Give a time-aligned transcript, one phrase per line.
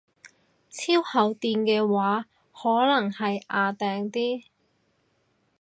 [0.71, 3.71] 超厚墊嘅話可能係掗
[4.09, 4.43] 掟嘅